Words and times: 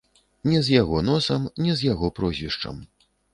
Не 0.51 0.61
з 0.67 0.71
яго 0.75 1.01
носам, 1.09 1.45
не 1.67 1.75
з 1.83 1.89
яго 1.93 2.11
прозвішчам. 2.21 2.83